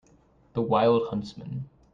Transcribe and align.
The 0.53 0.63
wild 0.63 1.09
huntsman. 1.09 1.69